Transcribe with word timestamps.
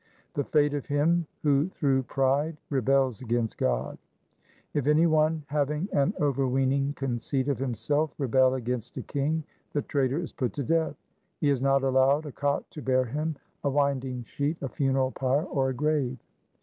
1 0.33 0.33
The 0.33 0.43
fate 0.49 0.73
of 0.73 0.87
him 0.87 1.27
who 1.43 1.69
through 1.69 2.01
pride 2.01 2.57
rebels 2.71 3.21
against 3.21 3.59
God:— 3.59 3.99
If 4.73 4.87
any 4.87 5.05
one, 5.05 5.43
having 5.45 5.87
an 5.93 6.15
overweening 6.19 6.93
conceit 6.93 7.47
of 7.47 7.59
himself, 7.59 8.11
rebel 8.17 8.55
against 8.55 8.97
a 8.97 9.03
king, 9.03 9.43
the 9.73 9.83
traitor 9.83 10.17
is 10.17 10.33
put 10.33 10.53
to 10.53 10.63
death. 10.63 10.95
He 11.39 11.51
is 11.51 11.61
not 11.61 11.83
allowed 11.83 12.25
a 12.25 12.31
cot 12.31 12.65
to 12.71 12.81
bear 12.81 13.05
him, 13.05 13.35
a 13.63 13.69
winding 13.69 14.23
sheet, 14.23 14.57
a 14.63 14.69
funeral 14.69 15.11
pyre, 15.11 15.43
or 15.43 15.69
a 15.69 15.73
grave. 15.75 16.17